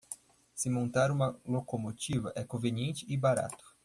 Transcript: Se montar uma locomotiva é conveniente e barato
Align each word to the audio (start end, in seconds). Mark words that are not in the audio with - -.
Se 0.55 0.67
montar 0.67 1.11
uma 1.11 1.37
locomotiva 1.45 2.33
é 2.35 2.43
conveniente 2.43 3.05
e 3.07 3.15
barato 3.15 3.75